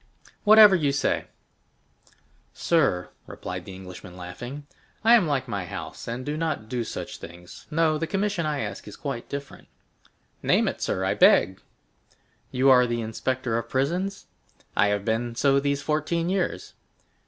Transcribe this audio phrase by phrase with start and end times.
[0.45, 1.27] Whatever you say."
[2.55, 4.65] "Sir," replied the Englishman, laughing,
[5.03, 8.87] "I am like my house, and do not do such things—no, the commission I ask
[8.87, 9.67] is quite different."
[10.41, 11.61] "Name it, sir, I beg."
[12.49, 14.25] "You are the inspector of prisons?"
[14.75, 16.73] "I have been so these fourteen years."